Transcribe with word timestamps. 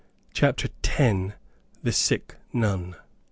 CHAPTER 0.33 0.69
X. 0.83 1.33
THE 1.83 1.91
SICK 1.91 2.35
NUN. 2.53 2.95